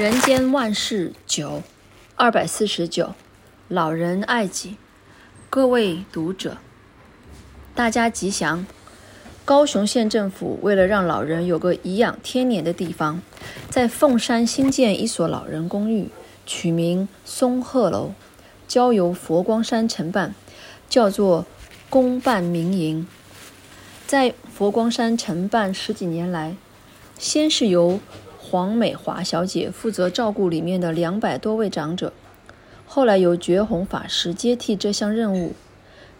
[0.00, 1.62] 人间万事九，
[2.16, 3.12] 二百四十九，
[3.68, 4.76] 老人爱己。
[5.50, 6.56] 各位读者，
[7.74, 8.64] 大家吉祥。
[9.44, 13.20] 高雄县政府为了让老人有个颐养天年的地方，
[13.68, 16.08] 在凤山新建一所老人公寓，
[16.46, 18.14] 取名松鹤楼，
[18.66, 20.34] 交由佛光山承办，
[20.88, 21.44] 叫做
[21.90, 23.06] 公办民营。
[24.06, 26.56] 在佛光山承办十几年来，
[27.18, 28.00] 先是由
[28.50, 32.12] 黄美华小姐负责照顾里面的两百多位长者，
[32.84, 35.54] 后来由觉宏法师接替这项任务。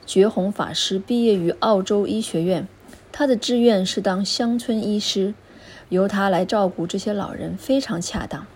[0.07, 2.69] 觉宏法师毕业于澳洲医学院，
[3.11, 5.35] 他的志愿是当乡村医师，
[5.89, 8.47] 由他来照顾这些老人非常恰当。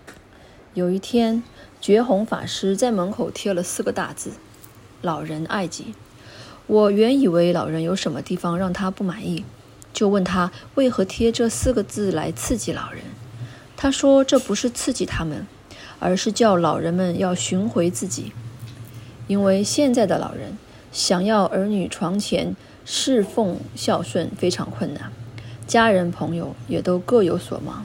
[0.75, 1.43] 有一天，
[1.81, 4.31] 觉宏法师在门口贴了四个大字
[5.03, 5.95] ：“老人爱己”。
[6.69, 9.45] 我原以为老人有什么地方让他不满意，
[9.93, 13.03] 就问他为何贴这四个字来刺激老人。
[13.77, 15.46] 他说：“这不是刺激他们，
[15.98, 18.33] 而是叫老人们要寻回自己。
[19.27, 20.56] 因为现在的老人
[20.92, 25.11] 想要儿女床前侍奉孝顺非常困难，
[25.66, 27.84] 家人朋友也都各有所忙，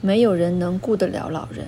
[0.00, 1.66] 没有人能顾得了老人。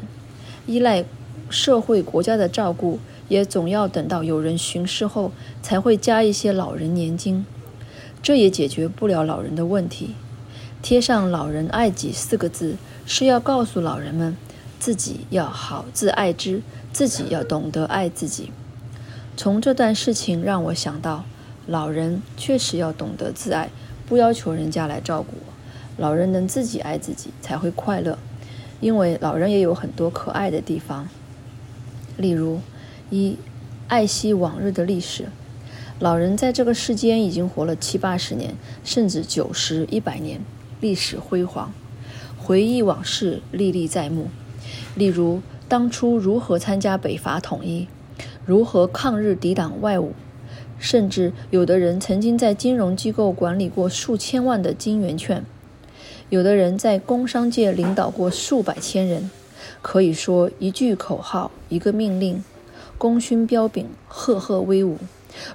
[0.66, 1.04] 依赖
[1.50, 7.44] 社会国家的照顾，也总要等到有人巡视后才会加一些老人年金，
[8.22, 10.14] 这也解决不了老人的问题。
[10.80, 12.76] 贴上‘老人爱己’四个字。”
[13.10, 14.36] 是要告诉老人们，
[14.78, 16.60] 自己要好自爱之，
[16.92, 18.52] 自己要懂得爱自己。
[19.34, 21.24] 从这段事情让我想到，
[21.66, 23.70] 老人确实要懂得自爱，
[24.06, 25.52] 不要求人家来照顾我。
[25.96, 28.18] 老人能自己爱自己，才会快乐。
[28.78, 31.08] 因为老人也有很多可爱的地方，
[32.18, 32.60] 例如
[33.08, 33.38] 一
[33.88, 35.28] 爱惜往日的历史。
[35.98, 40.42] 老人在这个世间已经活了七八十年，甚至九十、一百年，
[40.82, 41.72] 历史辉煌。
[42.48, 44.28] 回忆往事，历历在目。
[44.96, 47.88] 例如，当初如何参加北伐统一，
[48.46, 50.12] 如何抗日抵挡外侮，
[50.78, 55.44] 甚至有的人曾经在金融机构管理过数千万的金圆券，
[56.30, 59.30] 有的人在工商界领导过数百千人。
[59.82, 62.42] 可以说，一句口号，一个命令，
[62.96, 64.96] 功勋彪炳，赫赫威武。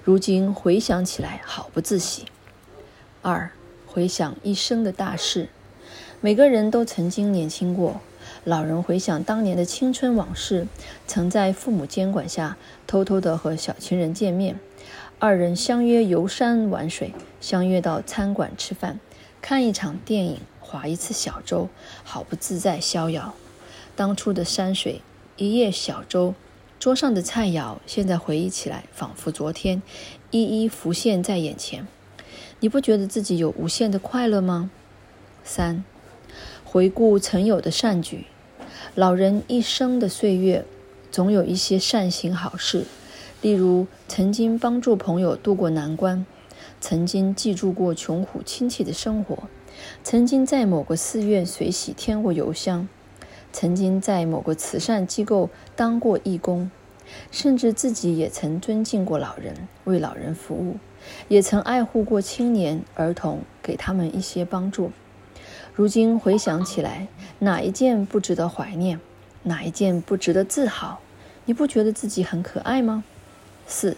[0.03, 2.25] 如今回想起来，好不自喜。
[3.23, 3.49] 二，
[3.87, 5.49] 回想一生的大事。
[6.23, 7.99] 每个人都曾经年轻过，
[8.45, 10.65] 老人回想当年的青春往事，
[11.05, 12.55] 曾在父母监管下
[12.87, 14.57] 偷偷地和小情人见面，
[15.19, 19.01] 二人相约游山玩水，相约到餐馆吃饭，
[19.41, 21.67] 看一场电影，划一次小舟，
[22.05, 23.33] 好不自在逍遥。
[23.97, 25.01] 当初的山水，
[25.35, 26.35] 一叶小舟，
[26.79, 29.81] 桌上的菜肴，现在回忆起来，仿佛昨天，
[30.31, 31.85] 一一浮现在眼前。
[32.61, 34.71] 你不觉得自己有无限的快乐吗？
[35.43, 35.83] 三。
[36.73, 38.25] 回顾曾有的善举，
[38.95, 40.65] 老人一生的岁月，
[41.11, 42.85] 总有一些善行好事，
[43.43, 46.25] 例如曾经帮助朋友渡过难关，
[46.81, 49.43] 曾经记住过穷苦亲戚的生活，
[50.03, 52.87] 曾经在某个寺院随喜添过油香，
[53.51, 56.71] 曾经在某个慈善机构当过义工，
[57.29, 60.77] 甚至自己也曾尊敬过老人，为老人服务，
[61.27, 64.91] 也曾爱护过青年儿童，给他们一些帮助。
[65.75, 67.07] 如今回想起来，
[67.39, 68.99] 哪一件不值得怀念？
[69.41, 70.99] 哪一件不值得自豪？
[71.45, 73.03] 你不觉得自己很可爱吗？
[73.65, 73.97] 四，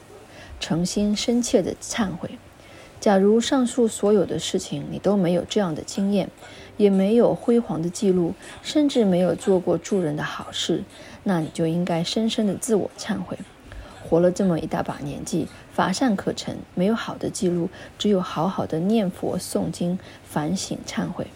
[0.62, 2.40] 诚心深切的忏悔。
[3.02, 6.30] 假如上述所有的事情你都没有这样的经验，
[6.78, 10.82] 也没有辉煌的记录，甚至没有做过助人的好事，
[11.24, 13.38] 那你就应该深深的自我忏悔。
[14.08, 17.70] 活了这么一大把年纪，乏善可陈，没有好的记录，
[18.00, 21.28] 只有好好的念佛诵经，反省忏悔。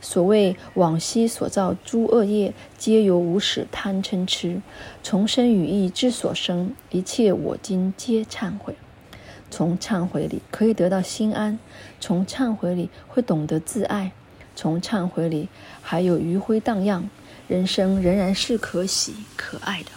[0.00, 4.62] 所谓往昔所造诸恶业，皆由无始贪嗔痴，
[5.02, 8.76] 从身语意之所生，一切我今皆忏悔。
[9.50, 11.58] 从忏悔里可以得到心安，
[12.00, 14.12] 从忏悔里会懂得自爱，
[14.54, 15.48] 从忏悔里
[15.82, 17.08] 还有余晖荡漾，
[17.48, 19.90] 人生仍然是可喜可爱的。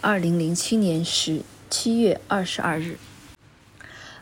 [0.00, 2.98] 二零零七年十七月二十二日，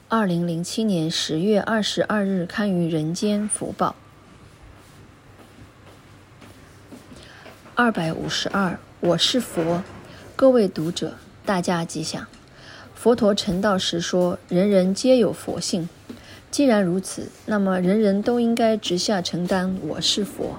[0.08, 3.96] 二零零七年十月二十二日刊于《人间福报》。
[7.78, 9.82] 二百五十二，我是佛，
[10.34, 11.12] 各位读者，
[11.44, 12.26] 大家吉祥。
[12.94, 15.86] 佛陀成道时说：“人人皆有佛性。”
[16.50, 20.58] 既然如此，那么人人都应该直下承担“我是佛，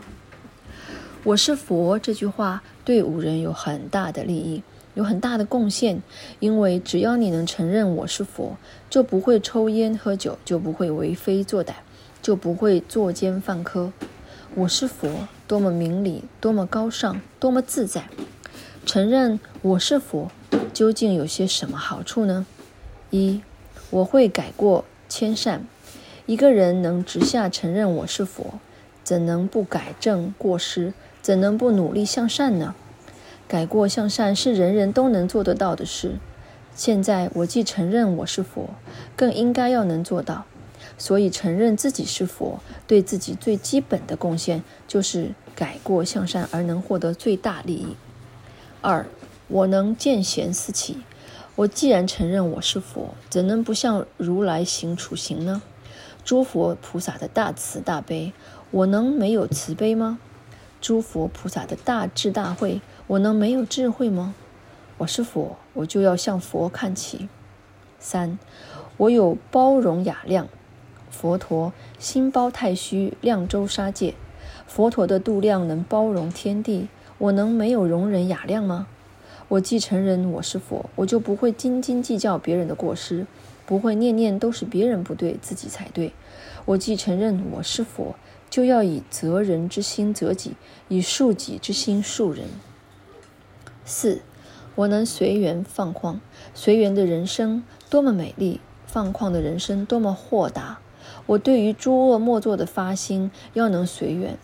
[1.24, 4.62] 我是佛”这句话对五人有很大的利益，
[4.94, 6.00] 有很大的贡献。
[6.40, 8.56] 因为只要你能承认我是佛，
[8.92, 11.74] 就不会抽烟喝酒，就不会为非作歹，
[12.22, 13.92] 就不会作奸犯科。
[14.54, 15.28] 我是佛。
[15.48, 18.10] 多么明理，多么高尚，多么自在。
[18.86, 20.30] 承认我是佛，
[20.74, 22.46] 究竟有些什么好处呢？
[23.12, 23.42] 一，
[23.90, 25.66] 我会改过迁善。
[26.26, 28.60] 一个人能直下承认我是佛，
[29.06, 30.94] 怎能不改正过失？
[31.22, 32.76] 怎能不努力向善呢？
[33.48, 36.18] 改过向善是人人都能做得到的事。
[36.76, 38.72] 现在我既承认我是佛，
[39.16, 40.44] 更应该要能做到。
[40.98, 47.96] 所以承认自己是佛，对自己最基本的贡献就是改过向善，而能获得最大利益。
[48.82, 49.06] 二，
[49.48, 50.98] 我能见贤思齐。
[51.56, 55.62] 我既然承认我是佛，怎能不向如来行处行呢？
[56.24, 58.34] 诸佛菩萨的大慈大悲，
[58.72, 60.20] 我能没有慈悲吗？
[60.80, 64.36] 诸佛菩萨的大智大慧，我能没有智慧吗？
[65.00, 67.30] 我是佛，我就要向佛看齐。
[68.00, 68.38] 三，
[68.98, 70.48] 我有包容雅量。
[71.10, 74.14] 佛陀心包太虚，量周沙界。
[74.68, 76.88] 佛陀的度量能包容天地，
[77.18, 78.88] 我能没有容忍雅量吗？
[79.50, 83.26] 我既承认我是佛，我就不会斤斤计较别人的过失。
[83.66, 86.14] 不会念念都是别人不对，自己才对。
[86.64, 88.16] 我既承认我是佛，
[88.50, 90.54] 就要以责人之心责己，
[90.88, 92.46] 以恕己之心恕人。
[93.84, 94.22] 四，
[94.76, 96.20] 我能随缘放旷，
[96.54, 100.80] 随缘的人生多么美丽，放旷的人生多么豁达。
[101.28, 104.38] 我对于诸恶莫作的发心要能随缘，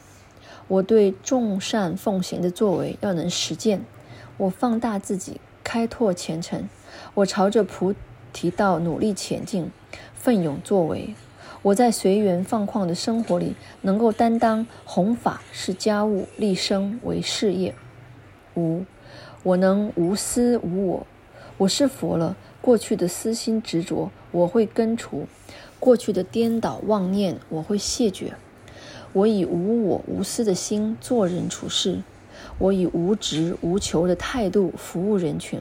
[0.68, 3.84] 我对众善奉行的作为要能实践。
[4.38, 6.68] 我放大自己，开拓前程，
[7.14, 7.96] 我朝着菩
[8.34, 9.72] 提道努力前进，
[10.14, 11.16] 奋勇作为。
[11.62, 17.74] 我在随缘放旷的生活里，能够担当弘法是家务，立身为事业。
[18.56, 18.84] 五，
[19.44, 21.08] 我能无私无我。
[21.60, 25.28] 我是佛了，过去的私心执着我会根除，
[25.84, 28.36] 过去的颠倒妄念我会谢绝。
[29.12, 32.02] 我以无我无私的心做人处事，
[32.58, 35.60] 我以无执无求的态度服务人群。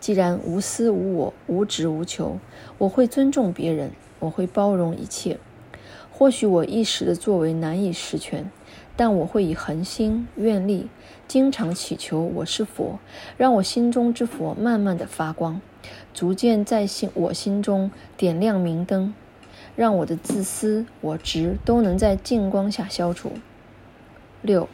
[0.00, 2.38] 既然无私无我、无执无求，
[2.78, 5.38] 我会尊重别人，我会包容一切。
[6.10, 8.50] 或许我一时的作为难以实权，
[8.96, 10.88] 但我会以恒心愿力，
[11.28, 12.98] 经常祈求我是佛，
[13.36, 15.60] 让我心中之佛慢慢的发光，
[16.14, 19.12] 逐渐在心我心中点亮明灯，
[19.76, 23.32] 让我的自私我执都能在净光下消除。
[24.42, 24.68] 六，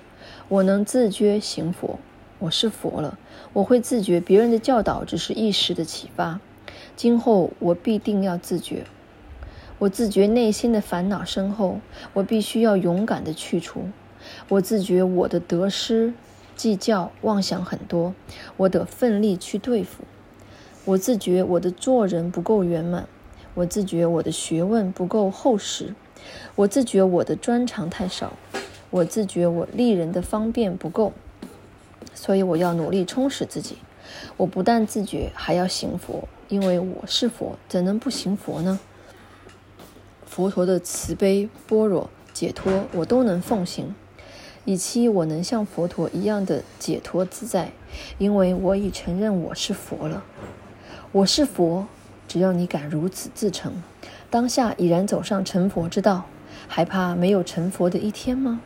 [0.48, 1.98] 我能自觉行佛。
[2.38, 3.18] 我是佛了，
[3.52, 6.40] 我会自觉别人的教导只是一时的启发，
[6.96, 8.84] 今后我必定要自觉。
[9.78, 11.80] 我自觉内心的烦恼深厚，
[12.14, 13.90] 我必须要勇敢地去除。
[14.48, 16.14] 我自觉我的得失
[16.56, 18.14] 计较妄想很多，
[18.56, 20.04] 我得奋力去对付。
[20.86, 23.06] 我自觉我的做人不够圆满，
[23.54, 25.94] 我自觉我的学问不够厚实，
[26.54, 28.34] 我自觉我的专长太少，
[28.90, 31.12] 我自觉我利人的方便不够。
[32.14, 33.78] 所以我要努力充实自己。
[34.36, 38.78] 我不但自觉，还要行佛，因为我是佛，怎能不行佛呢？
[40.26, 43.94] 佛陀的慈悲、般若、解脱，我都能奉行，
[44.64, 47.72] 以期我能像佛陀一样的解脱自在。
[48.18, 50.22] 因为我已承认我是佛了。
[51.12, 51.86] 我是佛，
[52.30, 53.82] 只要你敢如此自诚，
[54.30, 56.26] 当下已然走上成佛之道，
[56.68, 58.60] 还怕没有成佛的一天吗？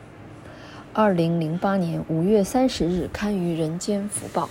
[0.93, 4.43] 二零零八年五月三十日刊于《人间福报》。